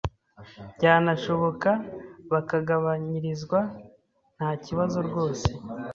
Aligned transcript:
byanashoboka 0.77 1.69
bakagabanyirizwa 2.31 3.59
ntakibazo 4.37 4.97
rwose. 5.07 5.47